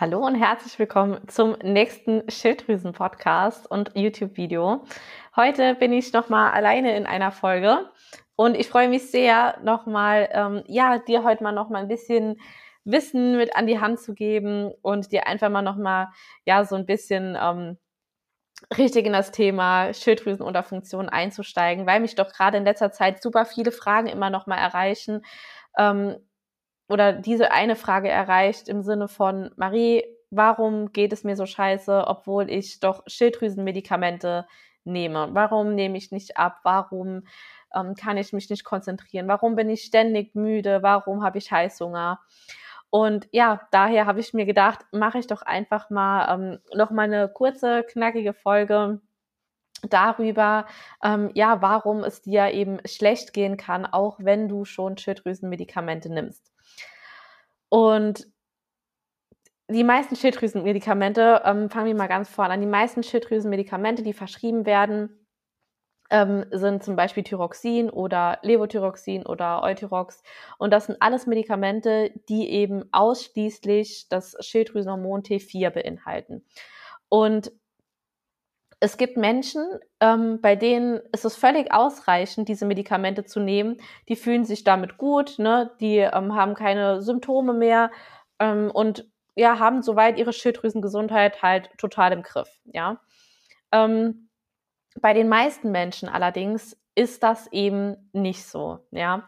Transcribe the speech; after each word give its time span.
Hallo 0.00 0.24
und 0.24 0.36
herzlich 0.36 0.78
willkommen 0.78 1.26
zum 1.26 1.56
nächsten 1.60 2.22
Schilddrüsen-Podcast 2.30 3.68
und 3.68 3.90
YouTube-Video. 3.96 4.84
Heute 5.34 5.74
bin 5.74 5.92
ich 5.92 6.12
nochmal 6.12 6.52
alleine 6.52 6.96
in 6.96 7.04
einer 7.04 7.32
Folge 7.32 7.90
und 8.36 8.54
ich 8.54 8.68
freue 8.68 8.88
mich 8.88 9.10
sehr, 9.10 9.58
nochmal, 9.64 10.28
ähm, 10.30 10.62
ja, 10.68 10.98
dir 10.98 11.24
heute 11.24 11.42
mal 11.42 11.50
nochmal 11.50 11.82
ein 11.82 11.88
bisschen 11.88 12.40
Wissen 12.84 13.38
mit 13.38 13.56
an 13.56 13.66
die 13.66 13.80
Hand 13.80 13.98
zu 13.98 14.14
geben 14.14 14.70
und 14.82 15.10
dir 15.10 15.26
einfach 15.26 15.48
mal 15.48 15.62
nochmal, 15.62 16.10
ja, 16.44 16.64
so 16.64 16.76
ein 16.76 16.86
bisschen 16.86 17.36
ähm, 17.36 17.76
richtig 18.78 19.04
in 19.04 19.12
das 19.12 19.32
Thema 19.32 19.92
Schilddrüsenunterfunktion 19.92 21.08
einzusteigen, 21.08 21.88
weil 21.88 21.98
mich 21.98 22.14
doch 22.14 22.32
gerade 22.32 22.56
in 22.56 22.64
letzter 22.64 22.92
Zeit 22.92 23.20
super 23.20 23.44
viele 23.44 23.72
Fragen 23.72 24.06
immer 24.06 24.30
nochmal 24.30 24.58
erreichen. 24.58 25.24
Ähm, 25.76 26.18
oder 26.88 27.12
diese 27.12 27.52
eine 27.52 27.76
Frage 27.76 28.08
erreicht 28.08 28.68
im 28.68 28.82
Sinne 28.82 29.08
von, 29.08 29.50
Marie, 29.56 30.04
warum 30.30 30.92
geht 30.92 31.12
es 31.12 31.24
mir 31.24 31.36
so 31.36 31.46
scheiße, 31.46 32.04
obwohl 32.06 32.50
ich 32.50 32.80
doch 32.80 33.02
Schilddrüsenmedikamente 33.06 34.46
nehme? 34.84 35.28
Warum 35.32 35.74
nehme 35.74 35.98
ich 35.98 36.10
nicht 36.12 36.36
ab? 36.36 36.60
Warum 36.64 37.24
ähm, 37.74 37.94
kann 37.94 38.16
ich 38.16 38.32
mich 38.32 38.50
nicht 38.50 38.64
konzentrieren? 38.64 39.28
Warum 39.28 39.54
bin 39.56 39.68
ich 39.70 39.82
ständig 39.82 40.34
müde? 40.34 40.82
Warum 40.82 41.22
habe 41.22 41.38
ich 41.38 41.50
Heißhunger? 41.50 42.20
Und 42.90 43.28
ja, 43.32 43.60
daher 43.70 44.06
habe 44.06 44.20
ich 44.20 44.32
mir 44.32 44.46
gedacht, 44.46 44.80
mache 44.92 45.18
ich 45.18 45.26
doch 45.26 45.42
einfach 45.42 45.90
mal 45.90 46.34
ähm, 46.34 46.58
noch 46.74 46.90
mal 46.90 47.02
eine 47.02 47.28
kurze, 47.28 47.82
knackige 47.84 48.32
Folge 48.32 49.00
darüber, 49.88 50.66
ähm, 51.04 51.30
ja, 51.34 51.60
warum 51.62 52.02
es 52.02 52.22
dir 52.22 52.50
eben 52.52 52.78
schlecht 52.86 53.32
gehen 53.32 53.56
kann, 53.56 53.86
auch 53.86 54.18
wenn 54.20 54.48
du 54.48 54.64
schon 54.64 54.96
Schilddrüsenmedikamente 54.96 56.10
nimmst. 56.12 56.50
Und 57.68 58.26
die 59.70 59.84
meisten 59.84 60.16
Schilddrüsenmedikamente, 60.16 61.42
ähm, 61.44 61.68
fangen 61.68 61.86
wir 61.86 61.94
mal 61.94 62.06
ganz 62.06 62.28
vorne 62.30 62.54
an, 62.54 62.60
die 62.60 62.66
meisten 62.66 63.02
Schilddrüsenmedikamente, 63.02 64.02
die 64.02 64.14
verschrieben 64.14 64.64
werden, 64.64 65.26
ähm, 66.10 66.46
sind 66.50 66.82
zum 66.82 66.96
Beispiel 66.96 67.22
Thyroxin 67.22 67.90
oder 67.90 68.38
Levothyroxin 68.42 69.26
oder 69.26 69.62
Euthyrox. 69.62 70.22
Und 70.58 70.72
das 70.72 70.86
sind 70.86 70.96
alles 71.00 71.26
Medikamente, 71.26 72.12
die 72.30 72.48
eben 72.48 72.84
ausschließlich 72.92 74.08
das 74.08 74.36
Schilddrüsenhormon 74.40 75.22
T4 75.22 75.70
beinhalten. 75.70 76.46
Und 77.10 77.52
es 78.80 78.96
gibt 78.96 79.16
Menschen, 79.16 79.64
ähm, 80.00 80.40
bei 80.40 80.54
denen 80.54 81.00
ist 81.12 81.24
es 81.24 81.36
völlig 81.36 81.72
ausreichend, 81.72 82.48
diese 82.48 82.64
Medikamente 82.64 83.24
zu 83.24 83.40
nehmen. 83.40 83.78
Die 84.08 84.16
fühlen 84.16 84.44
sich 84.44 84.62
damit 84.64 84.98
gut, 84.98 85.38
ne? 85.38 85.72
die 85.80 85.98
ähm, 85.98 86.34
haben 86.34 86.54
keine 86.54 87.02
Symptome 87.02 87.52
mehr 87.52 87.90
ähm, 88.38 88.70
und 88.70 89.08
ja, 89.34 89.58
haben 89.58 89.82
soweit 89.82 90.18
ihre 90.18 90.32
Schilddrüsengesundheit 90.32 91.42
halt 91.42 91.70
total 91.78 92.12
im 92.12 92.22
Griff. 92.22 92.48
Ja. 92.66 93.00
Ähm, 93.72 94.28
bei 95.00 95.12
den 95.12 95.28
meisten 95.28 95.70
Menschen 95.70 96.08
allerdings 96.08 96.76
ist 96.94 97.22
das 97.22 97.46
eben 97.52 98.10
nicht 98.12 98.44
so. 98.46 98.80
Ja. 98.90 99.26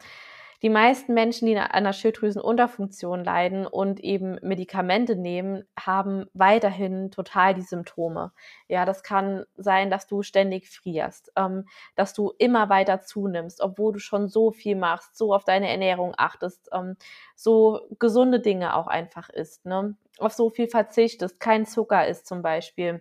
Die 0.62 0.68
meisten 0.68 1.14
Menschen, 1.14 1.46
die 1.46 1.56
an 1.56 1.70
einer 1.70 1.94
Schilddrüsenunterfunktion 1.94 3.24
leiden 3.24 3.66
und 3.66 4.00
eben 4.00 4.36
Medikamente 4.42 5.16
nehmen, 5.16 5.64
haben 5.78 6.26
weiterhin 6.34 7.10
total 7.10 7.54
die 7.54 7.62
Symptome. 7.62 8.32
Ja, 8.68 8.84
das 8.84 9.02
kann 9.02 9.46
sein, 9.56 9.90
dass 9.90 10.06
du 10.06 10.22
ständig 10.22 10.68
frierst, 10.68 11.32
ähm, 11.36 11.66
dass 11.94 12.12
du 12.12 12.32
immer 12.38 12.68
weiter 12.68 13.00
zunimmst, 13.00 13.62
obwohl 13.62 13.94
du 13.94 13.98
schon 14.00 14.28
so 14.28 14.50
viel 14.50 14.76
machst, 14.76 15.16
so 15.16 15.34
auf 15.34 15.44
deine 15.44 15.70
Ernährung 15.70 16.14
achtest, 16.18 16.68
ähm, 16.72 16.96
so 17.36 17.80
gesunde 17.98 18.40
Dinge 18.40 18.76
auch 18.76 18.86
einfach 18.86 19.30
isst, 19.30 19.64
ne? 19.64 19.96
auf 20.18 20.34
so 20.34 20.50
viel 20.50 20.68
verzichtest, 20.68 21.40
kein 21.40 21.64
Zucker 21.64 22.06
isst 22.06 22.26
zum 22.26 22.42
Beispiel 22.42 23.00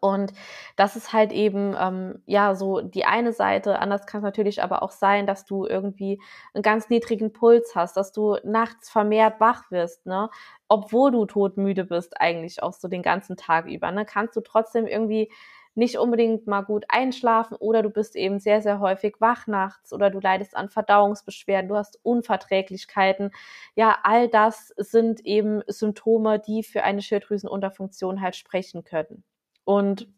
und 0.00 0.32
das 0.76 0.96
ist 0.96 1.12
halt 1.12 1.32
eben, 1.32 1.74
ähm, 1.78 2.22
ja, 2.26 2.54
so 2.54 2.80
die 2.80 3.04
eine 3.04 3.32
Seite. 3.32 3.78
Anders 3.78 4.06
kann 4.06 4.20
es 4.20 4.24
natürlich 4.24 4.62
aber 4.62 4.82
auch 4.82 4.90
sein, 4.90 5.26
dass 5.26 5.44
du 5.44 5.66
irgendwie 5.66 6.20
einen 6.54 6.62
ganz 6.62 6.88
niedrigen 6.90 7.32
Puls 7.32 7.74
hast, 7.74 7.96
dass 7.96 8.12
du 8.12 8.36
nachts 8.44 8.90
vermehrt 8.90 9.40
wach 9.40 9.70
wirst, 9.70 10.06
ne? 10.06 10.30
Obwohl 10.68 11.10
du 11.12 11.24
todmüde 11.26 11.84
bist, 11.84 12.20
eigentlich 12.20 12.62
auch 12.62 12.72
so 12.74 12.88
den 12.88 13.02
ganzen 13.02 13.36
Tag 13.36 13.66
über, 13.66 13.90
ne? 13.90 14.04
Kannst 14.04 14.36
du 14.36 14.40
trotzdem 14.40 14.86
irgendwie 14.86 15.30
nicht 15.74 15.96
unbedingt 15.98 16.46
mal 16.46 16.62
gut 16.62 16.84
einschlafen 16.88 17.56
oder 17.56 17.82
du 17.82 17.90
bist 17.90 18.16
eben 18.16 18.40
sehr, 18.40 18.60
sehr 18.62 18.80
häufig 18.80 19.14
wach 19.20 19.46
nachts 19.46 19.92
oder 19.92 20.10
du 20.10 20.18
leidest 20.20 20.56
an 20.56 20.68
Verdauungsbeschwerden, 20.68 21.68
du 21.68 21.76
hast 21.76 22.00
Unverträglichkeiten. 22.02 23.30
Ja, 23.76 23.98
all 24.02 24.28
das 24.28 24.68
sind 24.76 25.24
eben 25.24 25.62
Symptome, 25.68 26.40
die 26.40 26.62
für 26.64 26.82
eine 26.82 27.00
Schilddrüsenunterfunktion 27.02 28.20
halt 28.20 28.36
sprechen 28.36 28.84
können 28.84 29.22
und 29.68 30.08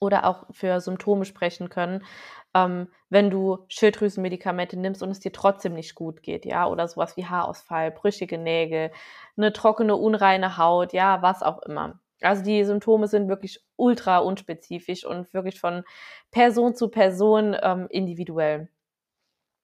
oder 0.00 0.26
auch 0.26 0.44
für 0.50 0.80
Symptome 0.80 1.24
sprechen 1.24 1.70
können, 1.70 2.04
ähm, 2.52 2.88
wenn 3.08 3.30
du 3.30 3.64
Schilddrüsenmedikamente 3.68 4.78
nimmst 4.78 5.02
und 5.02 5.10
es 5.10 5.20
dir 5.20 5.32
trotzdem 5.32 5.72
nicht 5.72 5.94
gut 5.94 6.22
geht, 6.22 6.44
ja, 6.44 6.66
oder 6.66 6.86
sowas 6.86 7.16
wie 7.16 7.24
Haarausfall, 7.24 7.90
brüchige 7.90 8.36
Nägel, 8.36 8.90
eine 9.38 9.54
trockene, 9.54 9.96
unreine 9.96 10.58
Haut, 10.58 10.92
ja, 10.92 11.22
was 11.22 11.42
auch 11.42 11.62
immer. 11.62 12.00
Also 12.20 12.44
die 12.44 12.64
Symptome 12.64 13.08
sind 13.08 13.28
wirklich 13.28 13.64
ultra 13.76 14.18
unspezifisch 14.18 15.06
und 15.06 15.32
wirklich 15.32 15.58
von 15.58 15.82
Person 16.30 16.74
zu 16.74 16.90
Person 16.90 17.56
ähm, 17.62 17.86
individuell. 17.88 18.68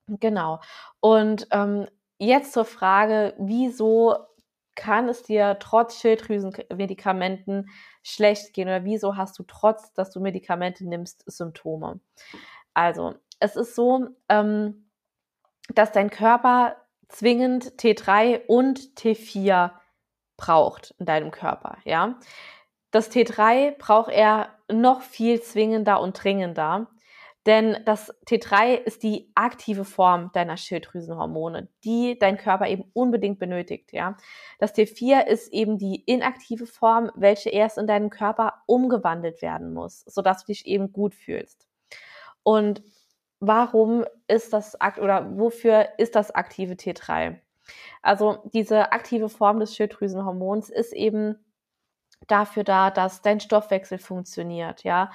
Genau. 0.08 0.60
Und 1.00 1.48
ähm, 1.50 1.86
jetzt 2.18 2.54
zur 2.54 2.64
Frage, 2.64 3.34
wieso 3.38 4.16
kann 4.74 5.08
es 5.08 5.22
dir 5.22 5.58
trotz 5.60 6.00
Schilddrüsenmedikamenten 6.00 7.68
schlecht 8.02 8.54
gehen 8.54 8.68
oder 8.68 8.84
wieso 8.84 9.16
hast 9.16 9.38
du 9.38 9.42
trotz, 9.42 9.92
dass 9.92 10.10
du 10.10 10.20
Medikamente 10.20 10.88
nimmst, 10.88 11.22
Symptome? 11.26 12.00
Also, 12.74 13.14
es 13.40 13.56
ist 13.56 13.74
so, 13.74 14.08
ähm, 14.28 14.90
dass 15.74 15.92
dein 15.92 16.10
Körper 16.10 16.76
zwingend 17.08 17.72
T3 17.80 18.46
und 18.46 18.78
T4 18.98 19.72
braucht 20.36 20.94
in 20.98 21.06
deinem 21.06 21.30
Körper, 21.30 21.78
ja. 21.84 22.18
Das 22.90 23.10
T3 23.10 23.76
braucht 23.78 24.10
er 24.10 24.48
noch 24.70 25.02
viel 25.02 25.40
zwingender 25.42 26.00
und 26.00 26.22
dringender, 26.22 26.88
denn 27.46 27.78
das 27.86 28.12
T3 28.26 28.74
ist 28.74 29.02
die 29.02 29.30
aktive 29.34 29.84
Form 29.84 30.30
deiner 30.32 30.56
Schilddrüsenhormone, 30.56 31.68
die 31.84 32.18
dein 32.18 32.36
Körper 32.36 32.68
eben 32.68 32.90
unbedingt 32.92 33.38
benötigt, 33.38 33.92
ja. 33.92 34.16
Das 34.58 34.74
T4 34.74 35.26
ist 35.26 35.52
eben 35.52 35.78
die 35.78 36.02
inaktive 36.04 36.66
Form, 36.66 37.10
welche 37.14 37.50
erst 37.50 37.78
in 37.78 37.86
deinem 37.86 38.10
Körper 38.10 38.62
umgewandelt 38.66 39.40
werden 39.40 39.72
muss, 39.72 40.00
sodass 40.06 40.44
du 40.44 40.52
dich 40.52 40.66
eben 40.66 40.92
gut 40.92 41.14
fühlst. 41.14 41.66
Und 42.42 42.82
warum 43.40 44.04
ist 44.28 44.52
das 44.52 44.76
oder 45.00 45.38
wofür 45.38 45.88
ist 45.98 46.14
das 46.14 46.30
aktive 46.30 46.74
T3? 46.74 47.38
Also 48.02 48.42
diese 48.52 48.92
aktive 48.92 49.28
Form 49.28 49.60
des 49.60 49.74
Schilddrüsenhormons 49.76 50.70
ist 50.70 50.92
eben 50.92 51.36
dafür 52.26 52.64
da, 52.64 52.90
dass 52.90 53.22
dein 53.22 53.40
Stoffwechsel 53.40 53.98
funktioniert, 53.98 54.84
ja, 54.84 55.10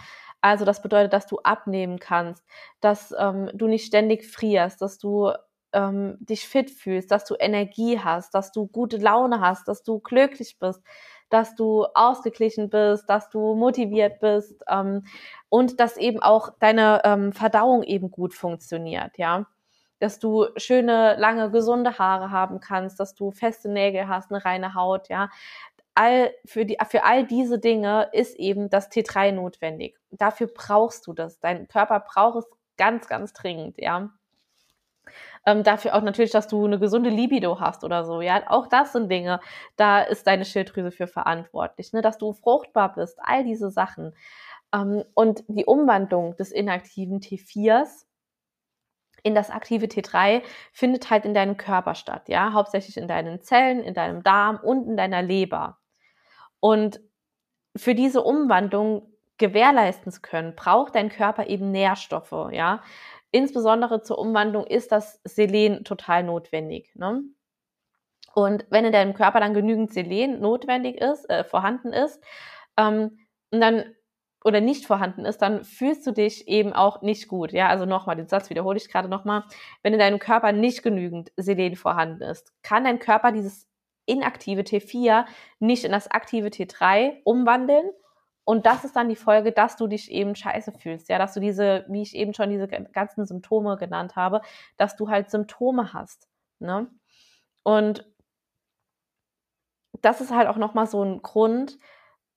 also 0.46 0.64
das 0.64 0.84
bedeutet, 0.84 1.12
dass 1.12 1.26
du 1.26 1.40
abnehmen 1.40 1.98
kannst, 1.98 2.46
dass 2.80 3.12
ähm, 3.18 3.50
du 3.56 3.66
nicht 3.66 3.88
ständig 3.88 4.28
frierst, 4.28 4.80
dass 4.80 5.00
du 5.00 5.32
ähm, 5.74 6.18
dich 6.20 6.48
fit 6.48 6.70
fühlst, 6.70 7.10
dass 7.10 7.26
du 7.26 7.34
Energie 7.40 8.00
hast, 8.00 8.36
dass 8.36 8.52
du 8.52 8.68
gute 8.68 8.98
Laune 8.98 9.42
hast, 9.42 9.68
dass 9.68 9.82
du 9.82 10.00
glücklich 10.00 10.60
bist, 10.60 10.84
dass 11.30 11.56
du 11.56 11.86
ausgeglichen 11.96 12.70
bist, 12.70 13.10
dass 13.10 13.30
du 13.32 13.56
motiviert 13.56 14.20
bist 14.20 14.64
ähm, 14.70 15.04
und 15.50 15.80
dass 15.80 15.98
eben 15.98 16.22
auch 16.22 16.52
deine 16.60 17.02
ähm, 17.06 17.34
Verdauung 17.34 17.82
eben 17.82 18.12
gut 18.12 18.36
funktioniert, 18.36 19.18
ja. 19.18 19.48
Dass 20.00 20.20
du 20.20 20.46
schöne, 20.58 21.16
lange, 21.18 21.50
gesunde 21.50 21.98
Haare 21.98 22.30
haben 22.30 22.60
kannst, 22.60 23.00
dass 23.00 23.16
du 23.16 23.32
feste 23.32 23.70
Nägel 23.70 24.08
hast, 24.10 24.30
eine 24.30 24.46
reine 24.46 24.76
Haut, 24.76 25.10
ja 25.10 25.30
all, 25.96 26.32
für, 26.46 26.66
die, 26.66 26.78
für 26.88 27.04
all 27.04 27.26
diese 27.26 27.60
Dinge 27.60 28.10
ist 28.12 28.36
eben 28.38 28.70
das 28.70 28.92
T3 28.92 29.32
notwendig. 29.32 29.98
Dafür 30.12 30.48
brauchst 30.48 31.08
du 31.08 31.14
das. 31.14 31.40
Dein 31.40 31.68
Körper 31.68 32.00
braucht 32.02 32.40
es 32.40 32.46
ganz, 32.78 33.08
ganz 33.08 33.34
dringend, 33.34 33.78
ja. 33.78 34.12
Ähm, 35.46 35.64
dafür 35.64 35.96
auch 35.96 36.02
natürlich, 36.02 36.32
dass 36.32 36.48
du 36.48 36.66
eine 36.66 36.80
gesunde 36.80 37.10
Libido 37.10 37.60
hast 37.60 37.84
oder 37.84 38.04
so, 38.04 38.22
ja. 38.22 38.44
Auch 38.48 38.68
das 38.68 38.94
sind 38.94 39.10
Dinge, 39.10 39.40
da 39.76 40.02
ist 40.02 40.28
deine 40.28 40.46
Schilddrüse 40.46 40.92
für 40.92 41.08
verantwortlich, 41.08 41.94
ne? 41.94 42.02
dass 42.02 42.18
du 42.18 42.34
fruchtbar 42.34 42.94
bist, 42.96 43.18
all 43.22 43.44
diese 43.44 43.70
Sachen. 43.70 44.14
Ähm, 44.74 45.04
und 45.14 45.44
die 45.48 45.66
Umwandlung 45.66 46.36
des 46.38 46.52
inaktiven 46.52 47.20
T4s 47.20 48.06
in 49.24 49.34
das 49.36 49.50
aktive 49.50 49.88
T3 49.88 50.44
findet 50.72 51.10
halt 51.10 51.26
in 51.26 51.34
deinem 51.34 51.58
Körper 51.58 51.96
statt, 51.96 52.30
ja, 52.30 52.54
hauptsächlich 52.54 52.98
in 52.98 53.08
deinen 53.08 53.42
Zellen, 53.42 53.82
in 53.82 53.96
deinem 53.96 54.22
Darm 54.24 54.58
und 54.58 54.88
in 54.88 54.98
deiner 54.98 55.24
Leber. 55.24 55.80
Und 56.60 57.00
für 57.76 57.96
diese 57.96 58.22
Umwandlung 58.22 59.12
gewährleisten 59.38 60.12
zu 60.12 60.22
können, 60.22 60.56
braucht 60.56 60.96
dein 60.96 61.10
Körper 61.10 61.48
eben 61.48 61.72
Nährstoffe, 61.72 62.52
ja. 62.52 62.82
Insbesondere 63.32 64.02
zur 64.02 64.18
Umwandlung 64.18 64.66
ist 64.66 64.94
das 64.94 65.20
Selen 65.26 65.84
total 65.84 66.24
notwendig. 66.24 66.96
Ne? 66.96 67.22
Und 68.34 68.66
wenn 68.70 68.86
in 68.86 68.94
deinem 68.94 69.14
Körper 69.14 69.42
dann 69.42 69.54
genügend 69.54 69.92
Selen 69.92 70.40
notwendig 70.40 71.02
ist, 71.02 71.30
äh, 71.30 71.44
vorhanden 71.44 71.92
ist, 71.92 72.24
ähm, 72.78 73.20
dann 73.52 73.84
oder 74.46 74.62
nicht 74.62 74.86
vorhanden 74.86 75.26
ist, 75.26 75.42
dann 75.42 75.66
fühlst 75.66 76.06
du 76.06 76.12
dich 76.12 76.48
eben 76.48 76.72
auch 76.72 77.02
nicht 77.02 77.28
gut. 77.28 77.52
Ja, 77.52 77.68
also 77.68 77.86
nochmal, 77.86 78.16
den 78.16 78.28
Satz 78.28 78.50
wiederhole 78.50 78.78
ich 78.78 78.90
gerade 78.90 79.10
nochmal. 79.10 79.44
Wenn 79.84 79.94
in 79.94 80.00
deinem 80.00 80.20
Körper 80.20 80.52
nicht 80.52 80.84
genügend 80.84 81.32
Selen 81.36 81.76
vorhanden 81.76 82.22
ist, 82.22 82.54
kann 82.62 82.84
dein 82.84 83.00
Körper 83.00 83.32
dieses 83.32 83.68
inaktive 84.06 84.62
T4 84.62 85.26
nicht 85.60 85.84
in 85.84 85.92
das 85.92 86.10
aktive 86.10 86.48
T3 86.48 87.22
umwandeln. 87.24 87.90
Und 88.44 88.66
das 88.68 88.84
ist 88.86 88.96
dann 88.96 89.10
die 89.10 89.16
Folge, 89.16 89.52
dass 89.52 89.76
du 89.76 89.88
dich 89.88 90.12
eben 90.12 90.36
scheiße 90.36 90.72
fühlst. 90.72 91.10
Ja, 91.10 91.18
dass 91.18 91.34
du 91.34 91.40
diese, 91.40 91.86
wie 91.90 92.04
ich 92.04 92.16
eben 92.16 92.34
schon 92.34 92.50
diese 92.50 92.68
ganzen 92.68 93.26
Symptome 93.26 93.78
genannt 93.78 94.16
habe, 94.16 94.42
dass 94.78 94.96
du 94.96 95.10
halt 95.10 95.32
Symptome 95.32 95.94
hast. 95.94 96.28
Ne? 96.60 96.88
Und 97.64 98.06
das 100.02 100.22
ist 100.22 100.32
halt 100.32 100.48
auch 100.48 100.58
nochmal 100.58 100.86
so 100.86 101.04
ein 101.04 101.22
Grund, 101.24 101.80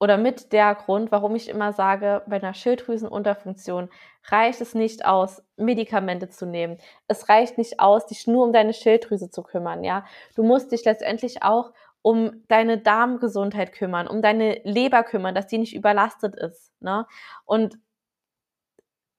oder 0.01 0.17
mit 0.17 0.53
der 0.53 0.75
Grund, 0.75 1.11
warum 1.11 1.35
ich 1.35 1.49
immer 1.49 1.73
sage, 1.73 2.23
bei 2.27 2.37
einer 2.37 2.55
Schilddrüsenunterfunktion 2.55 3.89
reicht 4.31 4.61
es 4.61 4.75
nicht 4.75 5.05
aus, 5.05 5.43
Medikamente 5.57 6.29
zu 6.29 6.47
nehmen. 6.47 6.79
Es 7.09 7.29
reicht 7.29 7.59
nicht 7.59 7.81
aus, 7.81 8.07
dich 8.07 8.27
nur 8.27 8.45
um 8.45 8.53
deine 8.53 8.75
Schilddrüse 8.75 9.31
zu 9.31 9.43
kümmern, 9.43 9.85
ja. 9.85 10.05
Du 10.37 10.43
musst 10.43 10.73
dich 10.73 10.85
letztendlich 10.85 11.43
auch 11.43 11.73
um 12.03 12.45
deine 12.49 12.79
Darmgesundheit 12.79 13.73
kümmern, 13.73 14.07
um 14.07 14.23
deine 14.23 14.61
Leber 14.65 15.03
kümmern, 15.03 15.35
dass 15.35 15.49
die 15.49 15.59
nicht 15.59 15.75
überlastet 15.75 16.37
ist, 16.37 16.73
ne? 16.81 17.07
Und 17.45 17.79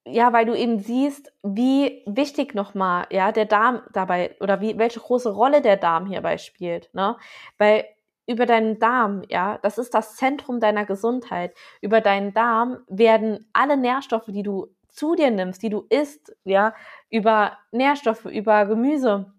ja, 0.06 0.34
weil 0.34 0.46
du 0.46 0.56
eben 0.56 0.80
siehst, 0.80 1.32
wie 1.44 2.04
wichtig 2.08 2.56
nochmal, 2.56 3.06
ja, 3.12 3.32
der 3.32 3.46
Darm 3.46 3.82
dabei 3.94 4.36
oder 4.40 4.62
wie, 4.62 4.78
welche 4.78 5.00
große 5.00 5.32
Rolle 5.32 5.62
der 5.62 5.78
Darm 5.78 6.06
hierbei 6.08 6.38
spielt, 6.38 6.90
ne? 6.94 7.18
Weil 7.58 7.86
über 8.30 8.46
deinen 8.46 8.78
Darm, 8.78 9.24
ja, 9.28 9.58
das 9.64 9.80
ist 9.80 9.96
das 9.96 10.16
Zentrum 10.16 10.60
deiner 10.60 10.86
Gesundheit. 10.86 11.56
Über 11.82 12.00
deinen 12.00 12.32
Darm 12.32 12.78
werden 12.88 13.50
alle 13.54 13.76
Nährstoffe, 13.76 14.28
die 14.28 14.44
du 14.44 14.68
zu 14.88 15.16
dir 15.16 15.32
nimmst, 15.32 15.64
die 15.64 15.72
du 15.72 15.88
isst, 15.90 16.36
ja, 16.44 16.76
über 17.10 17.58
Nährstoffe, 17.72 18.26
über 18.26 18.68
Gemüse, 18.68 19.34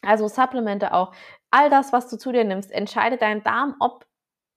also 0.00 0.28
Supplemente 0.28 0.94
auch, 0.94 1.12
all 1.50 1.68
das, 1.68 1.92
was 1.92 2.08
du 2.08 2.16
zu 2.16 2.32
dir 2.32 2.44
nimmst, 2.44 2.72
entscheidet 2.72 3.20
dein 3.20 3.42
Darm, 3.42 3.76
ob 3.80 4.06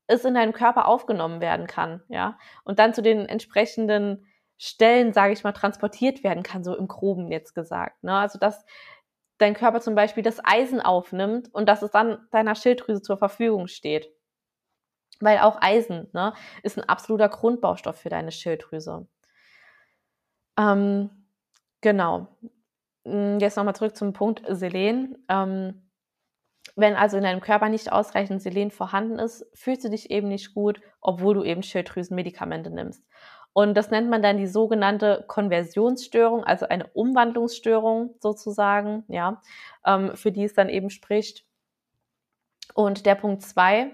es 0.08 0.24
in 0.24 0.36
deinem 0.36 0.54
Körper 0.54 0.88
aufgenommen 0.88 1.42
werden 1.42 1.68
kann, 1.68 2.02
ja, 2.08 2.38
und 2.64 2.80
dann 2.80 2.94
zu 2.94 3.02
den 3.02 3.26
entsprechenden 3.26 4.26
Stellen, 4.58 5.12
sage 5.12 5.34
ich 5.34 5.44
mal, 5.44 5.52
transportiert 5.52 6.24
werden 6.24 6.44
kann, 6.44 6.64
so 6.64 6.78
im 6.78 6.88
Groben 6.88 7.30
jetzt 7.30 7.56
gesagt. 7.56 8.04
Ne? 8.04 8.14
Also 8.14 8.40
das 8.40 8.66
dein 9.40 9.56
Körper 9.56 9.82
zum 9.82 9.96
Beispiel 9.96 10.22
das 10.22 10.40
Eisen 10.44 10.82
aufnimmt 10.82 11.54
und 11.54 11.68
dass 11.68 11.82
es 11.82 11.92
dann 11.92 12.28
deiner 12.32 12.56
Schilddrüse 12.56 13.02
zur 13.02 13.18
Verfügung 13.18 13.68
steht. 13.68 14.10
Weil 15.20 15.40
auch 15.40 15.62
Eisen 15.62 16.08
ne, 16.14 16.34
ist 16.62 16.78
ein 16.78 16.88
absoluter 16.88 17.30
Grundbaustoff 17.30 17.98
für 17.98 18.10
deine 18.10 18.32
Schilddrüse. 18.32 19.08
Ähm, 20.58 21.10
genau. 21.82 22.28
Hm, 23.06 23.40
jetzt 23.40 23.58
nochmal 23.58 23.76
zurück 23.76 23.96
zum 23.96 24.14
Punkt 24.14 24.44
Selen. 24.48 25.26
Ähm, 25.30 25.90
wenn 26.76 26.96
also 26.96 27.18
in 27.18 27.24
deinem 27.24 27.42
Körper 27.42 27.70
nicht 27.70 27.92
ausreichend 27.92 28.42
Selen 28.42 28.72
vorhanden 28.72 29.20
ist, 29.20 29.46
fühlst 29.54 29.84
du 29.84 29.90
dich 29.90 30.12
eben 30.12 30.28
nicht 30.28 30.54
gut, 30.54 30.80
obwohl 31.02 31.34
du 31.34 31.44
eben 31.44 31.64
Schilddrüsenmedikamente 31.64 32.70
nimmst. 32.70 33.04
Und 33.54 33.76
das 33.76 33.90
nennt 33.92 34.10
man 34.10 34.22
dann 34.22 34.38
die 34.38 34.48
sogenannte 34.48 35.26
Konversionsstörung, 35.28 36.44
also 36.44 36.68
eine 36.68 36.88
Umwandlungsstörung 36.88 38.16
sozusagen, 38.20 39.04
ja, 39.08 39.42
ähm, 39.86 40.16
für 40.16 40.32
die 40.32 40.44
es 40.44 40.54
dann 40.54 40.70
eben 40.70 40.90
spricht. 40.90 41.46
Und 42.74 43.06
der 43.06 43.16
Punkt 43.16 43.42
zwei, 43.42 43.92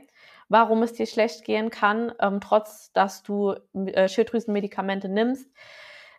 warum 0.49 0.83
es 0.83 0.93
dir 0.93 1.07
schlecht 1.07 1.45
gehen 1.45 1.69
kann, 1.69 2.13
ähm, 2.19 2.39
trotz 2.41 2.91
dass 2.93 3.23
du 3.23 3.55
äh, 3.73 4.07
Schilddrüsenmedikamente 4.07 5.09
nimmst, 5.09 5.49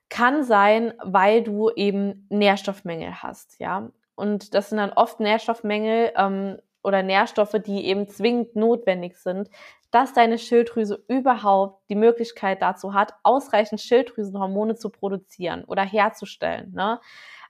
kann 0.09 0.43
sein, 0.45 0.95
weil 1.03 1.43
du 1.43 1.71
eben 1.71 2.27
Nährstoffmängel 2.31 3.23
hast, 3.23 3.59
ja. 3.61 3.91
Und 4.15 4.55
das 4.55 4.71
sind 4.71 4.79
dann 4.79 4.93
oft 4.93 5.21
Nährstoffmängel 5.21 6.13
ähm, 6.17 6.59
oder 6.87 7.03
Nährstoffe, 7.03 7.57
die 7.67 7.85
eben 7.85 8.07
zwingend 8.07 8.55
notwendig 8.55 9.17
sind, 9.17 9.51
dass 9.91 10.13
deine 10.13 10.39
Schilddrüse 10.39 11.05
überhaupt 11.09 11.83
die 11.91 11.97
Möglichkeit 11.97 12.63
dazu 12.63 12.95
hat, 12.95 13.15
ausreichend 13.25 13.81
Schilddrüsenhormone 13.81 14.77
zu 14.77 14.91
produzieren 14.91 15.65
oder 15.65 15.83
herzustellen. 15.83 16.73
Ne? 16.73 17.01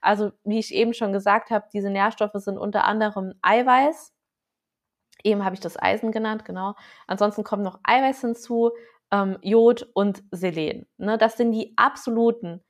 Also 0.01 0.31
wie 0.43 0.57
ich 0.57 0.73
eben 0.73 0.95
schon 0.95 1.13
gesagt 1.13 1.51
habe, 1.51 1.67
diese 1.71 1.91
Nährstoffe 1.91 2.33
sind 2.33 2.57
unter 2.57 2.85
anderem 2.85 3.35
Eiweiß. 3.43 4.11
Eben 5.23 5.45
habe 5.45 5.53
ich 5.53 5.61
das 5.61 5.79
Eisen 5.79 6.11
genannt, 6.11 6.43
genau. 6.43 6.73
Ansonsten 7.05 7.43
kommt 7.43 7.63
noch 7.63 7.79
Eiweiß 7.83 8.21
hinzu, 8.21 8.71
ähm, 9.11 9.37
Jod 9.41 9.87
und 9.93 10.23
Selen. 10.31 10.87
Ne? 10.97 11.19
Das 11.19 11.37
sind 11.37 11.51
die 11.51 11.73
absoluten 11.75 12.63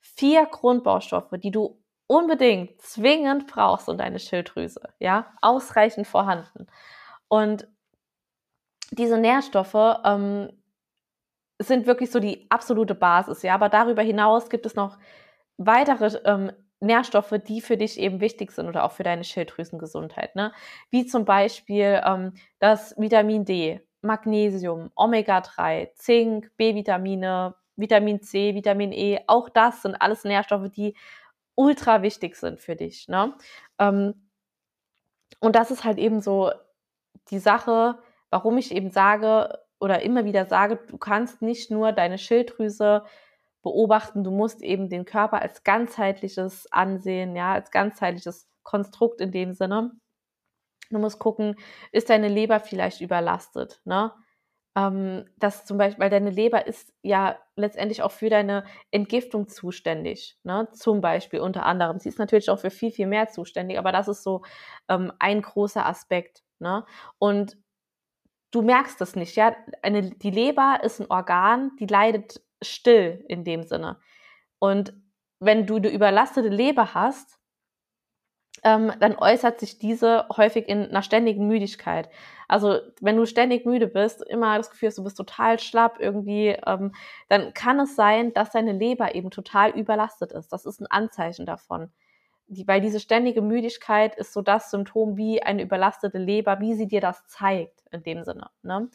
vier 0.00 0.44
Grundbaustoffe, 0.46 1.38
die 1.38 1.50
du 1.50 1.79
unbedingt 2.10 2.82
zwingend 2.82 3.46
brauchst 3.46 3.88
und 3.88 3.98
deine 3.98 4.18
Schilddrüse, 4.18 4.80
ja, 4.98 5.32
ausreichend 5.40 6.08
vorhanden. 6.08 6.66
Und 7.28 7.68
diese 8.90 9.16
Nährstoffe 9.16 10.00
ähm, 10.04 10.50
sind 11.60 11.86
wirklich 11.86 12.10
so 12.10 12.18
die 12.18 12.46
absolute 12.50 12.96
Basis, 12.96 13.42
ja. 13.42 13.54
Aber 13.54 13.68
darüber 13.68 14.02
hinaus 14.02 14.50
gibt 14.50 14.66
es 14.66 14.74
noch 14.74 14.98
weitere 15.56 16.18
ähm, 16.24 16.50
Nährstoffe, 16.80 17.34
die 17.46 17.60
für 17.60 17.76
dich 17.76 17.96
eben 18.00 18.20
wichtig 18.20 18.50
sind 18.50 18.66
oder 18.66 18.82
auch 18.82 18.92
für 18.92 19.04
deine 19.04 19.22
Schilddrüsengesundheit, 19.22 20.34
ne? 20.34 20.52
Wie 20.90 21.06
zum 21.06 21.24
Beispiel 21.24 22.02
ähm, 22.04 22.32
das 22.58 22.92
Vitamin 22.98 23.44
D, 23.44 23.82
Magnesium, 24.02 24.90
Omega-3, 24.96 25.94
Zink, 25.94 26.50
B-Vitamine, 26.56 27.54
Vitamin 27.76 28.20
C, 28.20 28.56
Vitamin 28.56 28.90
E. 28.92 29.20
Auch 29.28 29.48
das 29.48 29.82
sind 29.82 29.94
alles 29.94 30.24
Nährstoffe, 30.24 30.70
die 30.70 30.96
ultra 31.60 32.00
wichtig 32.00 32.36
sind 32.36 32.58
für 32.58 32.74
dich, 32.74 33.06
ne? 33.06 33.34
Ähm, 33.78 34.14
und 35.40 35.56
das 35.56 35.70
ist 35.70 35.84
halt 35.84 35.98
eben 35.98 36.22
so 36.22 36.50
die 37.30 37.38
Sache, 37.38 37.98
warum 38.30 38.56
ich 38.56 38.72
eben 38.74 38.90
sage 38.90 39.58
oder 39.78 40.00
immer 40.02 40.24
wieder 40.24 40.46
sage, 40.46 40.78
du 40.88 40.96
kannst 40.96 41.42
nicht 41.42 41.70
nur 41.70 41.92
deine 41.92 42.16
Schilddrüse 42.16 43.04
beobachten, 43.62 44.24
du 44.24 44.30
musst 44.30 44.62
eben 44.62 44.88
den 44.88 45.04
Körper 45.04 45.42
als 45.42 45.62
ganzheitliches 45.62 46.72
ansehen, 46.72 47.36
ja, 47.36 47.52
als 47.52 47.70
ganzheitliches 47.70 48.48
Konstrukt 48.62 49.20
in 49.20 49.30
dem 49.30 49.52
Sinne. 49.52 49.92
Du 50.90 50.98
musst 50.98 51.18
gucken, 51.18 51.56
ist 51.92 52.08
deine 52.08 52.28
Leber 52.28 52.58
vielleicht 52.58 53.02
überlastet, 53.02 53.82
ne? 53.84 54.12
Ähm, 54.76 55.24
das 55.38 55.64
zum 55.64 55.78
Beispiel, 55.78 56.00
weil 56.04 56.10
deine 56.10 56.30
Leber 56.30 56.66
ist 56.66 56.92
ja 57.02 57.38
letztendlich 57.56 58.02
auch 58.02 58.12
für 58.12 58.30
deine 58.30 58.64
Entgiftung 58.92 59.48
zuständig, 59.48 60.38
ne? 60.44 60.68
Zum 60.72 61.00
Beispiel 61.00 61.40
unter 61.40 61.66
anderem. 61.66 61.98
Sie 61.98 62.08
ist 62.08 62.18
natürlich 62.20 62.50
auch 62.50 62.60
für 62.60 62.70
viel, 62.70 62.92
viel 62.92 63.08
mehr 63.08 63.28
zuständig, 63.28 63.78
aber 63.78 63.90
das 63.92 64.08
ist 64.08 64.22
so 64.22 64.42
ähm, 64.88 65.12
ein 65.18 65.42
großer 65.42 65.84
Aspekt, 65.84 66.44
ne? 66.60 66.84
Und 67.18 67.58
du 68.52 68.62
merkst 68.62 69.00
es 69.00 69.16
nicht, 69.16 69.36
ja. 69.36 69.56
Eine, 69.82 70.10
die 70.10 70.30
Leber 70.30 70.80
ist 70.84 71.00
ein 71.00 71.10
Organ, 71.10 71.72
die 71.80 71.86
leidet 71.86 72.40
still 72.62 73.24
in 73.28 73.44
dem 73.44 73.64
Sinne. 73.64 73.98
Und 74.60 74.94
wenn 75.40 75.66
du 75.66 75.76
eine 75.76 75.88
überlastete 75.88 76.48
Leber 76.48 76.94
hast, 76.94 77.39
ähm, 78.62 78.92
dann 79.00 79.16
äußert 79.16 79.60
sich 79.60 79.78
diese 79.78 80.26
häufig 80.36 80.68
in 80.68 80.88
einer 80.88 81.02
ständigen 81.02 81.46
Müdigkeit. 81.46 82.10
Also 82.48 82.78
wenn 83.00 83.16
du 83.16 83.26
ständig 83.26 83.64
müde 83.64 83.86
bist, 83.86 84.22
immer 84.22 84.56
das 84.58 84.70
Gefühl 84.70 84.88
hast, 84.88 84.98
du 84.98 85.04
bist 85.04 85.16
total 85.16 85.58
schlapp 85.58 85.98
irgendwie, 86.00 86.56
ähm, 86.66 86.92
dann 87.28 87.54
kann 87.54 87.80
es 87.80 87.96
sein, 87.96 88.32
dass 88.32 88.50
deine 88.50 88.72
Leber 88.72 89.14
eben 89.14 89.30
total 89.30 89.70
überlastet 89.70 90.32
ist. 90.32 90.52
Das 90.52 90.66
ist 90.66 90.80
ein 90.80 90.86
Anzeichen 90.88 91.46
davon 91.46 91.90
die, 92.50 92.66
weil 92.66 92.80
diese 92.80 93.00
ständige 93.00 93.42
Müdigkeit 93.42 94.16
ist 94.16 94.32
so 94.32 94.42
das 94.42 94.70
Symptom 94.70 95.16
wie 95.16 95.42
eine 95.42 95.62
überlastete 95.62 96.18
Leber, 96.18 96.60
wie 96.60 96.74
sie 96.74 96.88
dir 96.88 97.00
das 97.00 97.26
zeigt 97.28 97.82
in 97.92 98.02
dem 98.02 98.24
Sinne. 98.24 98.50
Ne? 98.62 98.90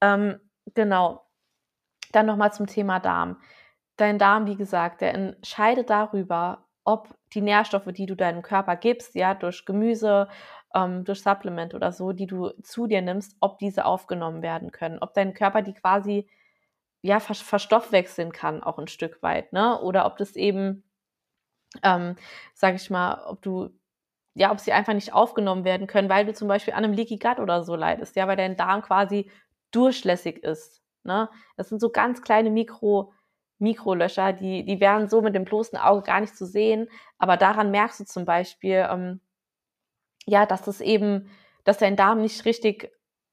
Ähm, 0.00 0.38
genau. 0.74 1.26
Dann 2.12 2.26
nochmal 2.26 2.52
zum 2.52 2.66
Thema 2.66 3.00
Darm. 3.00 3.38
Dein 3.96 4.18
Darm, 4.18 4.46
wie 4.46 4.56
gesagt, 4.56 5.00
der 5.00 5.14
entscheidet 5.14 5.88
darüber, 5.88 6.66
ob 6.84 7.14
die 7.34 7.40
Nährstoffe, 7.42 7.86
die 7.92 8.06
du 8.06 8.16
deinem 8.16 8.42
Körper 8.42 8.76
gibst, 8.76 9.14
ja, 9.14 9.34
durch 9.34 9.64
Gemüse, 9.64 10.28
ähm, 10.74 11.04
durch 11.04 11.22
Supplement 11.22 11.74
oder 11.74 11.92
so, 11.92 12.12
die 12.12 12.26
du 12.26 12.50
zu 12.62 12.86
dir 12.86 13.02
nimmst, 13.02 13.36
ob 13.40 13.58
diese 13.58 13.84
aufgenommen 13.84 14.42
werden 14.42 14.72
können, 14.72 14.98
ob 15.00 15.14
dein 15.14 15.34
Körper 15.34 15.62
die 15.62 15.74
quasi 15.74 16.28
ja 17.02 17.20
verstoffwechseln 17.20 18.32
kann, 18.32 18.62
auch 18.62 18.78
ein 18.78 18.88
Stück 18.88 19.22
weit, 19.22 19.52
ne? 19.52 19.80
Oder 19.80 20.06
ob 20.06 20.18
das 20.18 20.36
eben 20.36 20.84
ähm, 21.82 22.16
sage 22.54 22.76
ich 22.76 22.90
mal, 22.90 23.22
ob 23.26 23.42
du 23.42 23.70
ja, 24.34 24.52
ob 24.52 24.60
sie 24.60 24.72
einfach 24.72 24.94
nicht 24.94 25.12
aufgenommen 25.12 25.64
werden 25.64 25.86
können, 25.88 26.08
weil 26.08 26.24
du 26.24 26.32
zum 26.32 26.48
Beispiel 26.48 26.74
an 26.74 26.84
einem 26.84 26.94
Leaky 26.94 27.18
Gut 27.18 27.40
oder 27.40 27.64
so 27.64 27.74
leidest, 27.74 28.16
ja, 28.16 28.28
weil 28.28 28.36
dein 28.36 28.56
Darm 28.56 28.82
quasi 28.82 29.30
durchlässig 29.72 30.42
ist. 30.44 30.82
Ne? 31.02 31.28
Das 31.56 31.68
sind 31.68 31.80
so 31.80 31.90
ganz 31.90 32.22
kleine 32.22 32.50
Mikro, 32.50 33.12
Mikrolöcher, 33.60 34.32
die, 34.32 34.64
die 34.64 34.80
wären 34.80 35.08
so 35.08 35.22
mit 35.22 35.34
dem 35.34 35.44
bloßen 35.44 35.78
Auge 35.78 36.02
gar 36.02 36.20
nicht 36.20 36.36
zu 36.36 36.46
sehen, 36.46 36.88
aber 37.18 37.36
daran 37.36 37.70
merkst 37.70 38.00
du 38.00 38.04
zum 38.04 38.24
Beispiel, 38.24 38.86
ähm, 38.90 39.20
ja, 40.26 40.46
dass 40.46 40.66
es 40.66 40.80
eben 40.80 41.30
dass 41.64 41.78
dein 41.78 41.94
Darm 41.96 42.22
nicht 42.22 42.46
richtig 42.46 42.90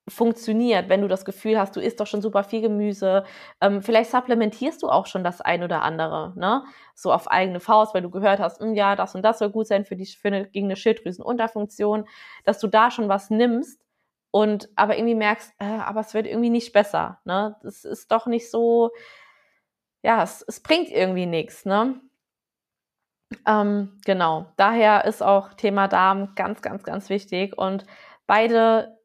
funktioniert, 0.09 0.89
wenn 0.89 1.01
du 1.01 1.07
das 1.07 1.25
Gefühl 1.25 1.57
hast, 1.59 1.75
du 1.75 1.81
isst 1.81 1.99
doch 1.99 2.07
schon 2.07 2.21
super 2.21 2.43
viel 2.43 2.61
Gemüse. 2.61 3.25
Ähm, 3.61 3.81
vielleicht 3.81 4.11
supplementierst 4.11 4.81
du 4.83 4.89
auch 4.89 5.05
schon 5.05 5.23
das 5.23 5.41
ein 5.41 5.63
oder 5.63 5.81
andere, 5.81 6.33
ne? 6.37 6.63
So 6.93 7.11
auf 7.11 7.29
eigene 7.29 7.59
Faust, 7.59 7.93
weil 7.93 8.01
du 8.01 8.09
gehört 8.09 8.39
hast, 8.39 8.61
hm, 8.61 8.73
ja, 8.73 8.95
das 8.95 9.15
und 9.15 9.21
das 9.23 9.39
soll 9.39 9.49
gut 9.49 9.67
sein 9.67 9.85
für 9.85 9.95
die 9.97 10.05
für 10.05 10.29
eine, 10.29 10.47
gegen 10.49 10.67
eine 10.67 10.77
Schilddrüsenunterfunktion, 10.77 12.05
dass 12.45 12.59
du 12.59 12.67
da 12.67 12.91
schon 12.91 13.09
was 13.09 13.29
nimmst 13.29 13.81
und 14.31 14.69
aber 14.75 14.97
irgendwie 14.97 15.15
merkst, 15.15 15.53
äh, 15.59 15.65
aber 15.65 16.01
es 16.01 16.13
wird 16.13 16.27
irgendwie 16.27 16.49
nicht 16.51 16.71
besser, 16.73 17.19
ne? 17.25 17.57
Das 17.63 17.83
ist 17.85 18.11
doch 18.11 18.27
nicht 18.27 18.49
so, 18.51 18.91
ja, 20.07 20.23
es, 20.23 20.41
es 20.47 20.61
bringt 20.61 20.89
irgendwie 20.89 21.25
nichts, 21.25 21.65
ne? 21.65 21.99
Ähm, 23.45 23.99
genau. 24.05 24.45
Daher 24.55 25.03
ist 25.03 25.21
auch 25.21 25.53
Thema 25.53 25.89
Darm 25.89 26.33
ganz, 26.35 26.61
ganz, 26.61 26.83
ganz 26.83 27.09
wichtig 27.09 27.57
und 27.57 27.85
beide 28.25 28.97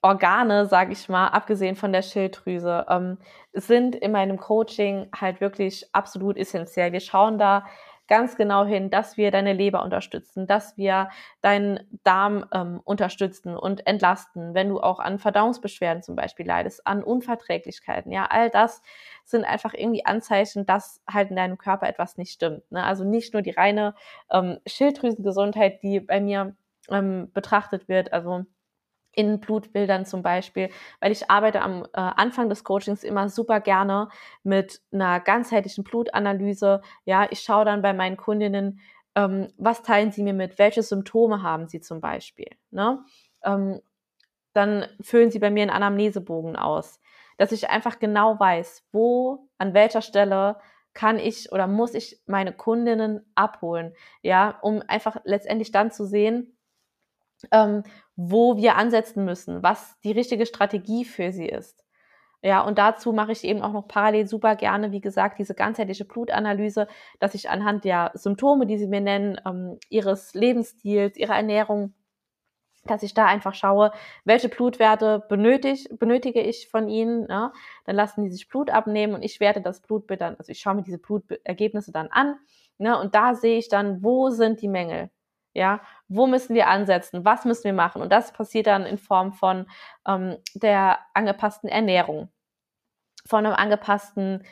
Organe, 0.00 0.64
sage 0.66 0.92
ich 0.92 1.08
mal, 1.10 1.28
abgesehen 1.28 1.76
von 1.76 1.92
der 1.92 2.00
Schilddrüse, 2.00 2.86
ähm, 2.88 3.18
sind 3.52 3.94
in 3.94 4.10
meinem 4.12 4.38
Coaching 4.38 5.08
halt 5.14 5.42
wirklich 5.42 5.86
absolut 5.94 6.38
essentiell. 6.38 6.92
Wir 6.92 7.00
schauen 7.00 7.36
da 7.38 7.66
ganz 8.12 8.36
genau 8.36 8.66
hin, 8.66 8.90
dass 8.90 9.16
wir 9.16 9.30
deine 9.30 9.54
Leber 9.54 9.82
unterstützen, 9.82 10.46
dass 10.46 10.76
wir 10.76 11.08
deinen 11.40 11.80
Darm 12.04 12.44
ähm, 12.52 12.78
unterstützen 12.84 13.56
und 13.56 13.86
entlasten, 13.86 14.52
wenn 14.52 14.68
du 14.68 14.80
auch 14.80 14.98
an 14.98 15.18
Verdauungsbeschwerden 15.18 16.02
zum 16.02 16.14
Beispiel 16.14 16.46
leidest, 16.46 16.86
an 16.86 17.02
Unverträglichkeiten. 17.02 18.12
Ja, 18.12 18.26
all 18.26 18.50
das 18.50 18.82
sind 19.24 19.46
einfach 19.46 19.72
irgendwie 19.72 20.04
Anzeichen, 20.04 20.66
dass 20.66 21.00
halt 21.10 21.30
in 21.30 21.36
deinem 21.36 21.56
Körper 21.56 21.88
etwas 21.88 22.18
nicht 22.18 22.32
stimmt. 22.32 22.70
Ne? 22.70 22.84
Also 22.84 23.02
nicht 23.02 23.32
nur 23.32 23.40
die 23.40 23.52
reine 23.52 23.94
ähm, 24.30 24.58
Schilddrüsengesundheit, 24.66 25.82
die 25.82 25.98
bei 26.00 26.20
mir 26.20 26.54
ähm, 26.90 27.30
betrachtet 27.32 27.88
wird, 27.88 28.12
also 28.12 28.44
in 29.12 29.40
Blutbildern 29.40 30.06
zum 30.06 30.22
Beispiel, 30.22 30.70
weil 31.00 31.12
ich 31.12 31.30
arbeite 31.30 31.60
am 31.60 31.84
äh, 31.84 31.88
Anfang 31.92 32.48
des 32.48 32.64
Coachings 32.64 33.04
immer 33.04 33.28
super 33.28 33.60
gerne 33.60 34.08
mit 34.42 34.80
einer 34.92 35.20
ganzheitlichen 35.20 35.84
Blutanalyse. 35.84 36.80
Ja, 37.04 37.26
ich 37.30 37.40
schaue 37.40 37.64
dann 37.64 37.82
bei 37.82 37.92
meinen 37.92 38.16
Kundinnen, 38.16 38.80
ähm, 39.14 39.52
was 39.58 39.82
teilen 39.82 40.12
sie 40.12 40.22
mir 40.22 40.32
mit, 40.32 40.58
welche 40.58 40.82
Symptome 40.82 41.42
haben 41.42 41.68
sie 41.68 41.80
zum 41.80 42.00
Beispiel. 42.00 42.50
Ne? 42.70 43.04
Ähm, 43.44 43.80
dann 44.54 44.86
füllen 45.00 45.30
sie 45.30 45.38
bei 45.38 45.50
mir 45.50 45.62
einen 45.62 45.70
Anamnesebogen 45.70 46.56
aus, 46.56 47.00
dass 47.36 47.52
ich 47.52 47.70
einfach 47.70 47.98
genau 47.98 48.38
weiß, 48.38 48.84
wo, 48.92 49.48
an 49.58 49.74
welcher 49.74 50.02
Stelle 50.02 50.56
kann 50.94 51.18
ich 51.18 51.52
oder 51.52 51.66
muss 51.66 51.94
ich 51.94 52.20
meine 52.26 52.52
Kundinnen 52.52 53.24
abholen, 53.34 53.94
ja, 54.20 54.58
um 54.60 54.82
einfach 54.86 55.16
letztendlich 55.24 55.72
dann 55.72 55.90
zu 55.90 56.04
sehen, 56.04 56.54
ähm, 57.50 57.82
wo 58.16 58.56
wir 58.56 58.76
ansetzen 58.76 59.24
müssen, 59.24 59.62
was 59.62 59.98
die 60.00 60.12
richtige 60.12 60.46
Strategie 60.46 61.04
für 61.04 61.32
sie 61.32 61.46
ist. 61.46 61.84
Ja, 62.44 62.62
und 62.62 62.78
dazu 62.78 63.12
mache 63.12 63.32
ich 63.32 63.44
eben 63.44 63.62
auch 63.62 63.72
noch 63.72 63.86
parallel 63.86 64.26
super 64.26 64.56
gerne, 64.56 64.90
wie 64.90 65.00
gesagt, 65.00 65.38
diese 65.38 65.54
ganzheitliche 65.54 66.04
Blutanalyse, 66.04 66.88
dass 67.20 67.34
ich 67.34 67.48
anhand 67.50 67.84
der 67.84 68.10
Symptome, 68.14 68.66
die 68.66 68.78
sie 68.78 68.88
mir 68.88 69.00
nennen, 69.00 69.40
ähm, 69.46 69.78
ihres 69.88 70.34
Lebensstils, 70.34 71.16
ihrer 71.16 71.36
Ernährung, 71.36 71.94
dass 72.84 73.04
ich 73.04 73.14
da 73.14 73.26
einfach 73.26 73.54
schaue, 73.54 73.92
welche 74.24 74.48
Blutwerte 74.48 75.24
benötig, 75.28 75.88
benötige 75.98 76.40
ich 76.40 76.68
von 76.68 76.88
ihnen. 76.88 77.28
Ja? 77.28 77.52
Dann 77.84 77.94
lassen 77.96 78.24
die 78.24 78.30
sich 78.30 78.48
Blut 78.48 78.70
abnehmen 78.70 79.14
und 79.14 79.22
ich 79.22 79.38
werte 79.38 79.60
das 79.60 79.80
Blutbild 79.80 80.20
dann, 80.20 80.36
also 80.36 80.50
ich 80.50 80.58
schaue 80.58 80.74
mir 80.74 80.82
diese 80.82 80.98
Blutergebnisse 80.98 81.92
dann 81.92 82.08
an. 82.08 82.36
Ne? 82.78 82.98
Und 82.98 83.14
da 83.14 83.34
sehe 83.34 83.58
ich 83.58 83.68
dann, 83.68 84.02
wo 84.02 84.30
sind 84.30 84.60
die 84.62 84.68
Mängel. 84.68 85.10
Ja, 85.54 85.80
wo 86.08 86.26
müssen 86.26 86.54
wir 86.54 86.68
ansetzen? 86.68 87.24
Was 87.24 87.44
müssen 87.44 87.64
wir 87.64 87.72
machen? 87.72 88.02
Und 88.02 88.10
das 88.10 88.32
passiert 88.32 88.66
dann 88.66 88.86
in 88.86 88.98
Form 88.98 89.32
von 89.32 89.66
ähm, 90.06 90.38
der 90.54 90.98
angepassten 91.14 91.68
Ernährung, 91.68 92.30
von 93.26 93.44
einem 93.44 93.54
angepassten 93.54 94.44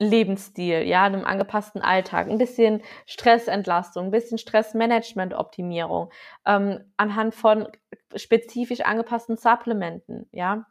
Lebensstil, 0.00 0.82
ja, 0.82 1.04
einem 1.04 1.24
angepassten 1.24 1.82
Alltag, 1.82 2.28
ein 2.28 2.38
bisschen 2.38 2.82
Stressentlastung, 3.06 4.06
ein 4.06 4.10
bisschen 4.12 4.38
Stressmanagement-Optimierung, 4.38 6.10
ähm, 6.46 6.92
anhand 6.96 7.34
von 7.34 7.68
spezifisch 8.14 8.80
angepassten 8.80 9.36
Supplementen, 9.36 10.28
ja. 10.32 10.66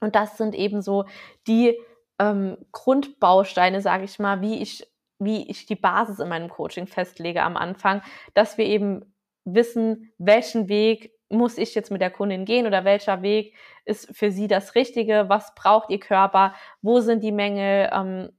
Und 0.00 0.14
das 0.14 0.38
sind 0.38 0.54
eben 0.54 0.80
so 0.80 1.04
die 1.46 1.78
ähm, 2.18 2.58
Grundbausteine, 2.72 3.80
sage 3.80 4.04
ich 4.04 4.18
mal, 4.18 4.40
wie 4.40 4.62
ich 4.62 4.86
wie 5.24 5.48
ich 5.48 5.66
die 5.66 5.76
Basis 5.76 6.18
in 6.18 6.28
meinem 6.28 6.48
Coaching 6.48 6.86
festlege 6.86 7.42
am 7.42 7.56
Anfang, 7.56 8.02
dass 8.34 8.58
wir 8.58 8.66
eben 8.66 9.14
wissen, 9.44 10.12
welchen 10.18 10.68
Weg 10.68 11.12
muss 11.28 11.58
ich 11.58 11.74
jetzt 11.74 11.90
mit 11.90 12.00
der 12.00 12.10
Kundin 12.10 12.44
gehen 12.44 12.66
oder 12.66 12.84
welcher 12.84 13.22
Weg 13.22 13.54
ist 13.84 14.14
für 14.16 14.30
sie 14.30 14.46
das 14.46 14.74
Richtige, 14.74 15.28
was 15.28 15.54
braucht 15.54 15.90
ihr 15.90 16.00
Körper, 16.00 16.54
wo 16.82 17.00
sind 17.00 17.22
die 17.22 17.32
Mängel, 17.32 17.90
ähm, 17.92 18.30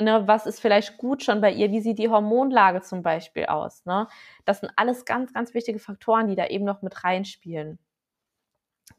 ne, 0.00 0.26
was 0.26 0.46
ist 0.46 0.60
vielleicht 0.60 0.98
gut 0.98 1.22
schon 1.22 1.40
bei 1.40 1.52
ihr, 1.52 1.70
wie 1.70 1.80
sieht 1.80 1.98
die 1.98 2.08
Hormonlage 2.08 2.82
zum 2.82 3.02
Beispiel 3.02 3.46
aus. 3.46 3.84
Ne? 3.86 4.08
Das 4.44 4.60
sind 4.60 4.72
alles 4.76 5.04
ganz, 5.04 5.32
ganz 5.32 5.54
wichtige 5.54 5.78
Faktoren, 5.78 6.28
die 6.28 6.36
da 6.36 6.46
eben 6.46 6.64
noch 6.64 6.82
mit 6.82 7.04
reinspielen. 7.04 7.78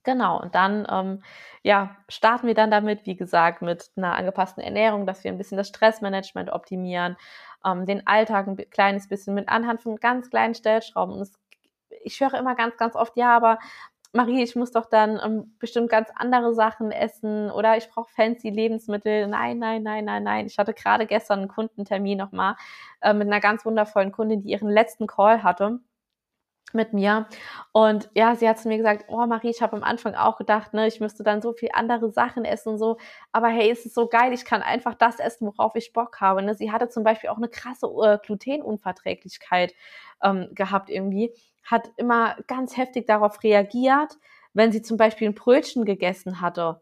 Genau, 0.04 0.42
und 0.42 0.56
dann 0.56 0.88
ähm, 0.90 1.24
ja, 1.64 1.96
starten 2.10 2.48
wir 2.48 2.56
dann 2.56 2.72
damit, 2.72 3.06
wie 3.06 3.16
gesagt, 3.16 3.62
mit 3.62 3.92
einer 3.96 4.16
angepassten 4.16 4.64
Ernährung, 4.64 5.06
dass 5.06 5.24
wir 5.24 5.32
ein 5.32 5.38
bisschen 5.38 5.58
das 5.58 5.68
Stressmanagement 5.68 6.52
optimieren, 6.52 7.18
ähm, 7.66 7.86
den 7.86 8.08
Alltag 8.08 8.48
ein 8.48 8.58
kleines 8.72 9.08
bisschen 9.08 9.36
mit 9.36 9.48
anhand 9.48 9.82
von 9.82 9.98
ganz 9.98 10.30
kleinen 10.32 10.56
Stellschrauben. 10.56 11.14
Und 11.16 11.22
es, 11.22 11.34
ich 12.04 12.20
höre 12.20 12.34
immer 12.34 12.56
ganz, 12.56 12.78
ganz 12.78 12.96
oft, 12.96 13.16
ja, 13.16 13.36
aber 13.36 13.60
Marie, 14.14 14.44
ich 14.44 14.56
muss 14.56 14.72
doch 14.72 14.88
dann 14.88 15.20
ähm, 15.24 15.56
bestimmt 15.60 15.90
ganz 15.90 16.10
andere 16.16 16.54
Sachen 16.54 16.92
essen 16.92 17.50
oder 17.52 17.78
ich 17.78 17.88
brauche 17.90 18.12
fancy 18.12 18.50
Lebensmittel. 18.50 19.28
Nein, 19.28 19.60
nein, 19.60 19.84
nein, 19.84 20.04
nein, 20.06 20.24
nein. 20.24 20.48
Ich 20.48 20.58
hatte 20.58 20.74
gerade 20.74 21.06
gestern 21.08 21.40
einen 21.40 21.48
Kundentermin 21.48 22.18
nochmal 22.18 22.56
äh, 23.02 23.14
mit 23.14 23.28
einer 23.28 23.40
ganz 23.40 23.66
wundervollen 23.66 24.12
Kundin, 24.12 24.42
die 24.42 24.50
ihren 24.52 24.70
letzten 24.70 25.08
Call 25.08 25.44
hatte 25.44 25.80
mit 26.74 26.94
mir. 26.94 27.28
Und 27.72 28.10
ja, 28.14 28.36
sie 28.36 28.48
hat 28.48 28.60
zu 28.60 28.68
mir 28.68 28.78
gesagt, 28.78 29.06
oh 29.08 29.26
Marie, 29.26 29.50
ich 29.50 29.62
habe 29.62 29.76
am 29.76 29.84
Anfang 29.84 30.16
auch 30.16 30.38
gedacht, 30.38 30.74
ne, 30.74 30.88
ich 30.88 31.00
müsste 31.00 31.24
dann 31.24 31.42
so 31.42 31.54
viel 31.54 31.70
andere 31.74 32.12
Sachen 32.12 32.46
essen 32.46 32.70
und 32.70 32.78
so. 32.78 32.98
Aber 33.32 33.48
hey, 33.48 33.72
es 33.72 33.86
ist 33.86 33.96
so 33.96 34.08
geil, 34.08 34.34
ich 34.34 34.46
kann 34.46 34.62
einfach 34.62 34.96
das 34.96 35.20
essen, 35.20 35.48
worauf 35.48 35.76
ich 35.76 35.94
Bock 35.94 36.20
habe. 36.22 36.42
Ne? 36.42 36.56
Sie 36.56 36.72
hatte 36.72 36.90
zum 36.90 37.04
Beispiel 37.04 37.30
auch 37.30 37.38
eine 37.38 37.50
krasse 37.50 37.88
äh, 37.88 38.18
Glutenunverträglichkeit 38.26 39.74
ähm, 40.24 40.50
gehabt 40.54 40.90
irgendwie, 40.90 41.34
hat 41.64 41.90
immer 41.98 42.36
ganz 42.48 42.78
heftig 42.78 43.08
darauf 43.08 43.44
reagiert, 43.44 44.18
wenn 44.54 44.72
sie 44.72 44.82
zum 44.82 44.98
Beispiel 44.98 45.30
ein 45.30 45.36
Brötchen 45.36 45.86
gegessen 45.86 46.42
hatte. 46.42 46.82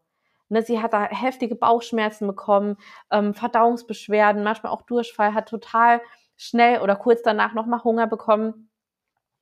Ne, 0.50 0.64
sie 0.64 0.82
hat 0.82 0.94
da 0.94 1.04
heftige 1.04 1.56
Bauchschmerzen 1.56 2.26
bekommen, 2.26 2.78
ähm, 3.12 3.36
Verdauungsbeschwerden, 3.36 4.44
manchmal 4.44 4.72
auch 4.72 4.82
Durchfall, 4.82 5.36
hat 5.36 5.48
total 5.48 6.02
schnell 6.38 6.80
oder 6.80 6.96
kurz 6.96 7.22
danach 7.22 7.54
nochmal 7.54 7.84
Hunger 7.84 8.08
bekommen 8.08 8.69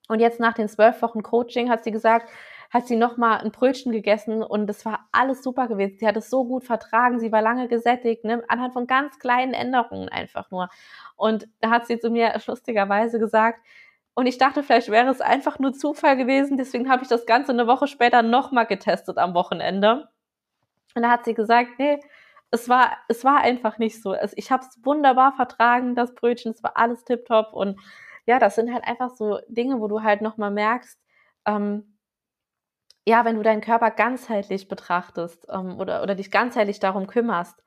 und 0.08 0.20
jetzt 0.20 0.40
nach 0.40 0.54
den 0.54 0.70
zwölf 0.70 1.02
Wochen 1.02 1.24
Coaching 1.24 1.70
hat 1.70 1.84
sie 1.84 1.92
gesagt, 1.92 2.30
hat 2.70 2.88
sie 2.88 2.96
nochmal 2.96 3.40
ein 3.40 3.52
Brötchen 3.52 3.92
gegessen 3.92 4.44
und 4.44 4.70
es 4.70 4.86
war 4.86 5.08
alles 5.12 5.42
super 5.42 5.68
gewesen. 5.68 5.98
Sie 6.00 6.08
hat 6.08 6.18
es 6.18 6.30
so 6.30 6.46
gut 6.46 6.66
vertragen, 6.66 7.20
sie 7.20 7.32
war 7.32 7.42
lange 7.42 7.68
gesättigt, 7.68 8.26
ne? 8.26 8.44
anhand 8.48 8.74
von 8.74 8.88
ganz 8.88 9.20
kleinen 9.20 9.54
Änderungen 9.54 10.10
einfach 10.10 10.52
nur. 10.52 10.70
Und 11.16 11.48
da 11.62 11.70
hat 11.70 11.88
sie 11.88 12.00
zu 12.00 12.10
mir 12.10 12.34
lustigerweise 12.46 13.20
gesagt, 13.20 13.60
und 14.16 14.26
ich 14.26 14.40
dachte, 14.40 14.64
vielleicht 14.64 14.90
wäre 14.90 15.12
es 15.12 15.22
einfach 15.22 15.60
nur 15.60 15.74
Zufall 15.74 16.18
gewesen, 16.18 16.58
deswegen 16.58 16.90
habe 16.90 17.04
ich 17.04 17.08
das 17.08 17.28
Ganze 17.28 17.52
eine 17.52 17.68
Woche 17.68 17.86
später 17.86 18.24
nochmal 18.24 18.66
getestet 18.66 19.20
am 19.20 19.36
Wochenende. 19.36 20.10
Und 20.96 21.04
da 21.04 21.12
hat 21.12 21.26
sie 21.26 21.36
gesagt, 21.36 21.78
nee, 21.78 22.00
es 22.50 22.68
war, 22.68 22.98
es 23.10 23.24
war 23.24 23.42
einfach 23.42 23.78
nicht 23.78 24.02
so. 24.02 24.16
Ich 24.36 24.50
habe 24.52 24.64
es 24.64 24.84
wunderbar 24.84 25.34
vertragen, 25.34 25.94
das 25.94 26.16
Brötchen, 26.16 26.52
es 26.52 26.64
war 26.64 26.78
alles 26.78 27.04
tipptopp 27.04 27.54
und 27.54 27.80
ja, 28.28 28.40
das 28.40 28.56
sind 28.56 28.72
halt 28.74 28.84
einfach 28.86 29.10
so 29.10 29.40
Dinge, 29.48 29.80
wo 29.80 29.88
du 29.88 30.04
halt 30.04 30.22
nochmal 30.22 30.52
merkst, 30.52 31.00
ähm, 31.46 31.98
ja, 33.08 33.24
wenn 33.24 33.38
du 33.38 33.42
deinen 33.42 33.62
Körper 33.62 33.90
ganzheitlich 33.90 34.68
betrachtest 34.68 35.48
ähm, 35.50 35.80
oder, 35.80 36.04
oder 36.04 36.14
dich 36.14 36.30
ganzheitlich 36.30 36.80
darum 36.80 37.08
kümmerst, 37.08 37.64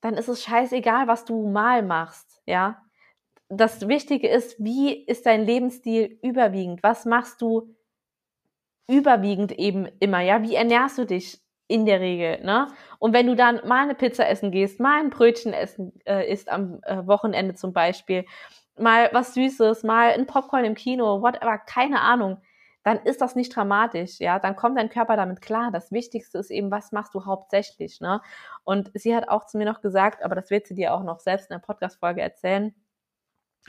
dann 0.00 0.14
ist 0.14 0.28
es 0.28 0.42
scheißegal, 0.42 1.06
was 1.06 1.24
du 1.24 1.48
mal 1.48 1.82
machst, 1.82 2.42
ja. 2.44 2.82
Das 3.48 3.86
Wichtige 3.86 4.28
ist, 4.28 4.56
wie 4.58 5.04
ist 5.04 5.26
dein 5.26 5.44
Lebensstil 5.44 6.18
überwiegend? 6.22 6.82
Was 6.82 7.04
machst 7.04 7.40
du 7.42 7.76
überwiegend 8.88 9.52
eben 9.52 9.86
immer, 10.00 10.20
ja? 10.20 10.42
Wie 10.42 10.56
ernährst 10.56 10.98
du 10.98 11.04
dich 11.04 11.40
in 11.68 11.86
der 11.86 12.00
Regel, 12.00 12.42
ne? 12.44 12.68
Und 12.98 13.12
wenn 13.12 13.26
du 13.28 13.36
dann 13.36 13.60
mal 13.66 13.82
eine 13.84 13.94
Pizza 13.94 14.28
essen 14.28 14.50
gehst, 14.50 14.80
mal 14.80 15.00
ein 15.00 15.10
Brötchen 15.10 15.52
essen 15.52 15.92
äh, 16.04 16.30
isst 16.30 16.48
am 16.50 16.80
äh, 16.82 17.06
Wochenende 17.06 17.54
zum 17.54 17.72
Beispiel 17.72 18.24
mal 18.78 19.10
was 19.12 19.34
Süßes, 19.34 19.82
mal 19.82 20.10
ein 20.12 20.26
Popcorn 20.26 20.64
im 20.64 20.74
Kino, 20.74 21.22
whatever, 21.22 21.58
keine 21.58 22.00
Ahnung, 22.00 22.38
dann 22.84 22.98
ist 22.98 23.20
das 23.20 23.36
nicht 23.36 23.54
dramatisch, 23.54 24.18
ja, 24.18 24.38
dann 24.38 24.56
kommt 24.56 24.76
dein 24.78 24.88
Körper 24.88 25.16
damit 25.16 25.40
klar. 25.40 25.70
Das 25.72 25.92
Wichtigste 25.92 26.38
ist 26.38 26.50
eben, 26.50 26.70
was 26.70 26.92
machst 26.92 27.14
du 27.14 27.24
hauptsächlich, 27.24 28.00
ne? 28.00 28.20
Und 28.64 28.90
sie 28.94 29.14
hat 29.14 29.28
auch 29.28 29.46
zu 29.46 29.58
mir 29.58 29.66
noch 29.66 29.80
gesagt, 29.80 30.24
aber 30.24 30.34
das 30.34 30.50
wird 30.50 30.66
sie 30.66 30.74
dir 30.74 30.94
auch 30.94 31.04
noch 31.04 31.20
selbst 31.20 31.50
in 31.50 31.54
der 31.54 31.64
Podcast-Folge 31.64 32.20
erzählen, 32.20 32.74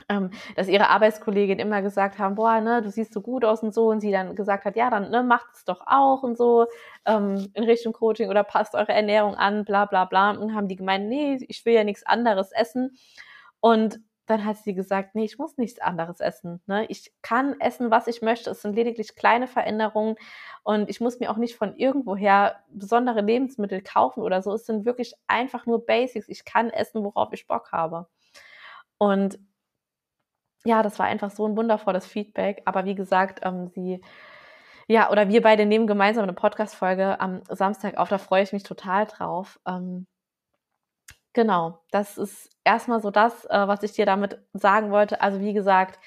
ähm, 0.08 0.30
dass 0.56 0.68
ihre 0.68 0.88
Arbeitskollegin 0.88 1.58
immer 1.60 1.80
gesagt 1.82 2.18
haben, 2.18 2.34
boah, 2.34 2.60
ne, 2.60 2.82
du 2.82 2.90
siehst 2.90 3.14
so 3.14 3.20
gut 3.20 3.44
aus 3.44 3.62
und 3.62 3.72
so, 3.72 3.88
und 3.88 4.00
sie 4.00 4.10
dann 4.10 4.34
gesagt 4.34 4.64
hat, 4.64 4.76
ja, 4.76 4.90
dann 4.90 5.10
ne, 5.10 5.22
macht 5.22 5.46
es 5.54 5.64
doch 5.64 5.82
auch 5.86 6.22
und 6.24 6.36
so 6.36 6.66
ähm, 7.06 7.50
in 7.54 7.64
Richtung 7.64 7.92
Coaching 7.92 8.28
oder 8.30 8.42
passt 8.44 8.74
eure 8.74 8.92
Ernährung 8.92 9.36
an, 9.36 9.64
bla 9.64 9.84
bla 9.86 10.04
bla. 10.04 10.32
Und 10.32 10.54
haben 10.54 10.68
die 10.68 10.76
gemeint, 10.76 11.08
nee, 11.08 11.38
ich 11.48 11.64
will 11.64 11.74
ja 11.74 11.84
nichts 11.84 12.04
anderes 12.04 12.50
essen. 12.52 12.96
Und 13.60 14.00
dann 14.26 14.44
hat 14.44 14.56
sie 14.56 14.74
gesagt, 14.74 15.14
nee, 15.14 15.24
ich 15.24 15.38
muss 15.38 15.58
nichts 15.58 15.80
anderes 15.80 16.20
essen. 16.20 16.62
Ne? 16.66 16.86
Ich 16.86 17.12
kann 17.22 17.60
essen, 17.60 17.90
was 17.90 18.06
ich 18.06 18.22
möchte. 18.22 18.50
Es 18.50 18.62
sind 18.62 18.74
lediglich 18.74 19.16
kleine 19.16 19.46
Veränderungen 19.46 20.16
und 20.62 20.88
ich 20.88 21.00
muss 21.00 21.20
mir 21.20 21.30
auch 21.30 21.36
nicht 21.36 21.56
von 21.56 21.76
irgendwoher 21.76 22.60
besondere 22.68 23.20
Lebensmittel 23.20 23.82
kaufen 23.82 24.22
oder 24.22 24.42
so. 24.42 24.52
Es 24.54 24.66
sind 24.66 24.86
wirklich 24.86 25.14
einfach 25.26 25.66
nur 25.66 25.84
Basics. 25.84 26.28
Ich 26.28 26.44
kann 26.44 26.70
essen, 26.70 27.04
worauf 27.04 27.32
ich 27.32 27.46
Bock 27.46 27.72
habe. 27.72 28.08
Und 28.98 29.38
ja, 30.64 30.82
das 30.82 30.98
war 30.98 31.06
einfach 31.06 31.30
so 31.30 31.46
ein 31.46 31.56
wundervolles 31.56 32.06
Feedback. 32.06 32.62
Aber 32.64 32.86
wie 32.86 32.94
gesagt, 32.94 33.40
ähm, 33.44 33.68
sie, 33.68 34.00
ja, 34.88 35.10
oder 35.10 35.28
wir 35.28 35.42
beide 35.42 35.66
nehmen 35.66 35.86
gemeinsam 35.86 36.22
eine 36.24 36.32
Podcast-Folge 36.32 37.20
am 37.20 37.42
Samstag 37.50 37.98
auf. 37.98 38.08
Da 38.08 38.18
freue 38.18 38.42
ich 38.42 38.52
mich 38.54 38.62
total 38.62 39.06
drauf. 39.06 39.60
Ähm, 39.66 40.06
genau, 41.34 41.80
das 41.90 42.18
ist 42.18 42.50
erstmal 42.64 43.00
so 43.00 43.10
das, 43.10 43.44
äh, 43.46 43.68
was 43.68 43.82
ich 43.82 43.92
dir 43.92 44.06
damit 44.06 44.38
sagen 44.54 44.90
wollte. 44.90 45.20
Also 45.20 45.40
wie 45.40 45.52
gesagt, 45.52 45.98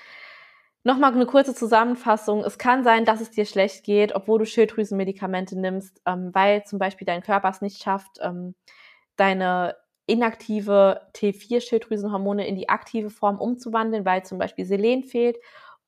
Nochmal 0.87 1.13
eine 1.13 1.25
kurze 1.25 1.53
Zusammenfassung. 1.53 2.45
Es 2.45 2.57
kann 2.57 2.85
sein, 2.85 3.03
dass 3.03 3.19
es 3.19 3.29
dir 3.29 3.45
schlecht 3.45 3.83
geht, 3.83 4.15
obwohl 4.15 4.39
du 4.39 4.45
Schilddrüsenmedikamente 4.45 5.59
nimmst, 5.59 6.01
ähm, 6.05 6.33
weil 6.33 6.63
zum 6.63 6.79
Beispiel 6.79 7.05
dein 7.05 7.21
Körper 7.21 7.49
es 7.49 7.59
nicht 7.61 7.83
schafft, 7.83 8.19
ähm, 8.21 8.55
deine 9.17 9.75
inaktive 10.05 11.01
T4-Schilddrüsenhormone 11.13 12.47
in 12.47 12.55
die 12.55 12.69
aktive 12.69 13.09
Form 13.09 13.37
umzuwandeln, 13.37 14.05
weil 14.05 14.23
zum 14.23 14.37
Beispiel 14.37 14.63
Selen 14.63 15.03
fehlt. 15.03 15.37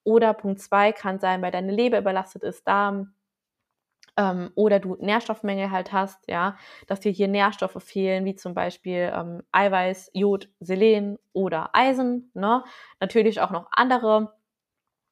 Oder 0.04 0.34
Punkt 0.34 0.60
zwei 0.60 0.92
kann 0.92 1.20
sein, 1.20 1.42
weil 1.42 1.52
deine 1.52 1.72
Leber 1.72 2.00
überlastet 2.00 2.44
ist, 2.44 2.68
Darm, 2.68 3.14
ähm, 4.20 4.52
oder 4.56 4.80
du 4.80 4.98
Nährstoffmängel 5.00 5.72
halt 5.72 5.94
hast, 5.94 6.28
ja, 6.28 6.58
dass 6.88 7.00
dir 7.00 7.12
hier 7.12 7.30
Nährstoffe 7.30 7.82
fehlen, 7.82 8.26
wie 8.26 8.36
zum 8.36 8.54
Beispiel 8.54 9.12
ähm, 9.16 9.44
Eiweiß, 9.54 10.12
Jod, 10.14 10.50
Selen 10.60 11.18
oder 11.32 11.70
Eisen. 11.74 12.30
Ne? 12.34 12.64
Natürlich 13.00 13.40
auch 13.40 13.52
noch 13.52 13.68
andere 13.72 14.34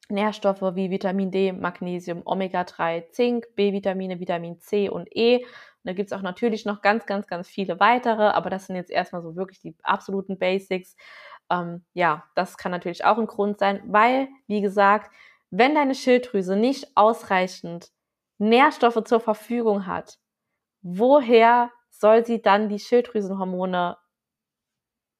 Nährstoffe 0.09 0.61
wie 0.75 0.91
Vitamin 0.91 1.31
D, 1.31 1.53
Magnesium, 1.53 2.21
Omega-3, 2.25 3.09
Zink, 3.11 3.47
B-Vitamine, 3.55 4.19
Vitamin 4.19 4.59
C 4.59 4.89
und 4.89 5.07
E 5.15 5.45
da 5.87 5.93
gibt 5.93 6.11
es 6.11 6.17
auch 6.17 6.21
natürlich 6.21 6.65
noch 6.65 6.81
ganz, 6.81 7.05
ganz, 7.05 7.27
ganz 7.27 7.47
viele 7.47 7.79
weitere, 7.79 8.23
aber 8.23 8.49
das 8.49 8.67
sind 8.67 8.75
jetzt 8.75 8.91
erstmal 8.91 9.21
so 9.21 9.37
wirklich 9.37 9.61
die 9.61 9.73
absoluten 9.83 10.37
Basics. 10.37 10.97
Ähm, 11.49 11.85
ja, 11.93 12.25
das 12.35 12.57
kann 12.57 12.73
natürlich 12.73 13.05
auch 13.05 13.17
ein 13.17 13.25
Grund 13.25 13.59
sein, 13.59 13.81
weil, 13.85 14.27
wie 14.47 14.59
gesagt, 14.59 15.09
wenn 15.49 15.75
deine 15.75 15.95
Schilddrüse 15.95 16.57
nicht 16.57 16.91
ausreichend 16.95 17.93
Nährstoffe 18.37 19.03
zur 19.05 19.19
Verfügung 19.19 19.87
hat, 19.87 20.17
woher 20.81 21.71
soll 21.89 22.25
sie 22.25 22.41
dann 22.41 22.69
die 22.69 22.79
Schilddrüsenhormone 22.79 23.97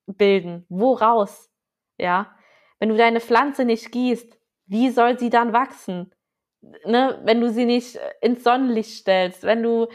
bilden? 0.06 0.66
Woraus? 0.70 1.50
Ja, 1.98 2.36
wenn 2.80 2.90
du 2.90 2.98
deine 2.98 3.20
Pflanze 3.20 3.66
nicht 3.66 3.92
gießt, 3.92 4.38
wie 4.68 4.90
soll 4.90 5.18
sie 5.18 5.30
dann 5.30 5.54
wachsen? 5.54 6.14
Ne? 6.86 7.20
Wenn 7.24 7.42
du 7.42 7.50
sie 7.50 7.66
nicht 7.66 8.00
ins 8.22 8.44
Sonnenlicht 8.44 8.92
stellst, 8.92 9.44
wenn 9.44 9.64
du 9.64 9.88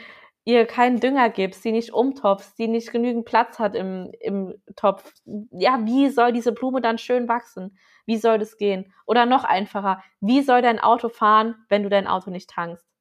ihr 0.45 0.67
keinen 0.67 0.99
Dünger 0.99 1.31
gibst, 1.31 1.63
sie 1.63 1.73
nicht 1.73 1.93
umtopfst, 1.93 2.57
sie 2.57 2.67
nicht 2.67 2.91
genügend 2.91 3.25
Platz 3.25 3.59
hat 3.59 3.77
im, 3.77 4.11
im 4.21 4.55
Topf, 4.75 5.13
ja, 5.53 5.81
wie 5.85 6.09
soll 6.11 6.33
diese 6.33 6.53
Blume 6.53 6.81
dann 6.81 6.99
schön 6.99 7.29
wachsen? 7.29 7.79
Wie 8.07 8.17
soll 8.17 8.39
das 8.39 8.57
gehen? 8.57 8.93
Oder 9.07 9.27
noch 9.27 9.45
einfacher, 9.45 10.03
wie 10.21 10.43
soll 10.43 10.63
dein 10.63 10.81
Auto 10.81 11.09
fahren, 11.09 11.55
wenn 11.69 11.85
du 11.85 11.89
dein 11.89 12.09
Auto 12.09 12.31
nicht 12.31 12.51
tankst? 12.51 12.92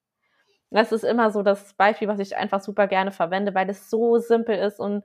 Das 0.72 0.92
ist 0.92 1.04
immer 1.04 1.32
so 1.32 1.44
das 1.44 1.74
Beispiel, 1.74 2.08
was 2.08 2.20
ich 2.20 2.38
einfach 2.38 2.62
super 2.62 2.88
gerne 2.88 3.12
verwende, 3.12 3.54
weil 3.54 3.70
es 3.70 3.90
so 3.90 4.18
simpel 4.20 4.58
ist 4.58 4.80
und 4.80 5.04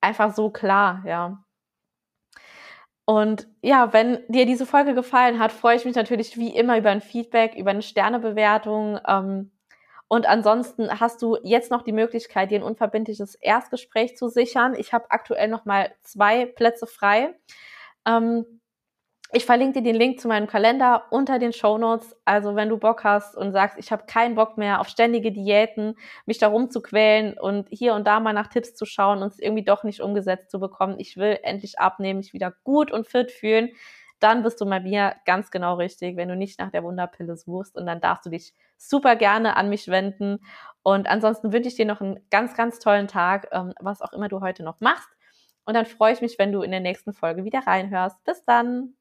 einfach 0.00 0.34
so 0.34 0.50
klar, 0.50 1.02
ja. 1.06 1.44
Und 3.06 3.46
ja, 3.60 3.92
wenn 3.92 4.20
dir 4.28 4.46
diese 4.46 4.64
Folge 4.66 4.94
gefallen 4.94 5.38
hat, 5.38 5.52
freue 5.52 5.76
ich 5.76 5.84
mich 5.84 5.94
natürlich 5.94 6.38
wie 6.38 6.56
immer 6.56 6.78
über 6.78 6.90
ein 6.90 7.02
Feedback, 7.02 7.54
über 7.54 7.70
eine 7.70 7.82
Sternebewertung. 7.82 8.98
Ähm, 9.06 9.50
und 10.08 10.26
ansonsten 10.26 11.00
hast 11.00 11.20
du 11.22 11.36
jetzt 11.42 11.70
noch 11.70 11.82
die 11.82 11.92
Möglichkeit, 11.92 12.50
dir 12.50 12.60
ein 12.60 12.62
unverbindliches 12.62 13.34
Erstgespräch 13.34 14.16
zu 14.16 14.28
sichern. 14.28 14.74
Ich 14.74 14.92
habe 14.94 15.10
aktuell 15.10 15.48
noch 15.48 15.64
mal 15.66 15.92
zwei 16.02 16.46
Plätze 16.46 16.86
frei. 16.86 17.34
Ähm, 18.06 18.60
ich 19.34 19.44
verlinke 19.46 19.80
dir 19.80 19.92
den 19.92 19.98
Link 19.98 20.20
zu 20.20 20.28
meinem 20.28 20.46
Kalender 20.46 21.04
unter 21.10 21.38
den 21.38 21.52
Show 21.52 21.76
Notes. 21.78 22.16
Also 22.24 22.54
wenn 22.54 22.68
du 22.68 22.78
Bock 22.78 23.04
hast 23.04 23.36
und 23.36 23.52
sagst, 23.52 23.78
ich 23.78 23.90
habe 23.92 24.06
keinen 24.06 24.34
Bock 24.34 24.56
mehr 24.56 24.80
auf 24.80 24.88
ständige 24.88 25.32
Diäten, 25.32 25.96
mich 26.26 26.38
darum 26.38 26.70
zu 26.70 26.80
quälen 26.80 27.38
und 27.38 27.68
hier 27.70 27.94
und 27.94 28.06
da 28.06 28.20
mal 28.20 28.32
nach 28.32 28.46
Tipps 28.46 28.74
zu 28.74 28.86
schauen 28.86 29.22
und 29.22 29.32
es 29.32 29.38
irgendwie 29.40 29.64
doch 29.64 29.84
nicht 29.84 30.00
umgesetzt 30.00 30.50
zu 30.50 30.60
bekommen, 30.60 30.96
ich 30.98 31.16
will 31.16 31.38
endlich 31.42 31.78
abnehmen, 31.78 32.18
mich 32.18 32.32
wieder 32.32 32.54
gut 32.64 32.92
und 32.92 33.06
fit 33.06 33.32
fühlen, 33.32 33.70
dann 34.20 34.42
bist 34.42 34.60
du 34.60 34.66
bei 34.66 34.80
mir 34.80 35.16
ganz 35.26 35.50
genau 35.50 35.74
richtig, 35.74 36.16
wenn 36.16 36.28
du 36.28 36.36
nicht 36.36 36.58
nach 36.58 36.70
der 36.70 36.82
Wunderpille 36.84 37.36
suchst. 37.36 37.76
Und 37.76 37.86
dann 37.86 38.00
darfst 38.00 38.24
du 38.24 38.30
dich 38.30 38.54
super 38.76 39.16
gerne 39.16 39.56
an 39.56 39.68
mich 39.68 39.88
wenden. 39.88 40.38
Und 40.82 41.08
ansonsten 41.08 41.52
wünsche 41.52 41.68
ich 41.68 41.74
dir 41.74 41.86
noch 41.86 42.00
einen 42.00 42.20
ganz, 42.30 42.54
ganz 42.54 42.78
tollen 42.78 43.08
Tag, 43.08 43.48
ähm, 43.52 43.74
was 43.80 44.00
auch 44.00 44.12
immer 44.12 44.28
du 44.28 44.40
heute 44.40 44.62
noch 44.62 44.80
machst. 44.80 45.08
Und 45.66 45.74
dann 45.74 45.86
freue 45.86 46.12
ich 46.14 46.22
mich, 46.22 46.38
wenn 46.38 46.52
du 46.52 46.62
in 46.62 46.70
der 46.70 46.80
nächsten 46.80 47.12
Folge 47.12 47.44
wieder 47.44 47.66
reinhörst. 47.66 48.22
Bis 48.24 48.44
dann! 48.44 48.94